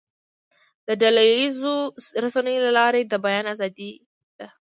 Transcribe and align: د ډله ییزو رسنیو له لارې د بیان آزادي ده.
د 0.87 0.89
ډله 1.01 1.23
ییزو 1.31 1.75
رسنیو 2.23 2.63
له 2.65 2.71
لارې 2.79 3.01
د 3.05 3.13
بیان 3.25 3.45
آزادي 3.53 3.91
ده. 4.37 4.47